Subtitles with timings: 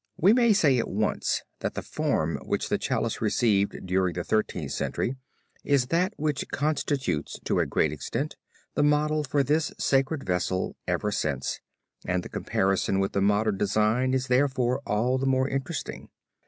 [0.17, 4.71] We may say at once that the form which the Chalice received during the Thirteenth
[4.71, 5.15] Century
[5.63, 8.35] is that which constitutes to a great extent
[8.73, 11.59] the model for this sacred vessel ever since
[12.03, 16.09] and the comparison with the modern design is therefore all the more interesting.